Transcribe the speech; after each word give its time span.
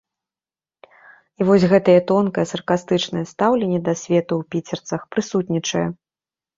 І 1.39 1.47
вось 1.49 1.65
гэтае 1.75 1.95
тонкае 2.13 2.45
саркастычнае 2.53 3.25
стаўленне 3.35 3.79
да 3.87 3.93
свету 4.03 4.33
ў 4.37 4.43
піцерцах 4.53 5.01
прысутнічае. 5.17 5.89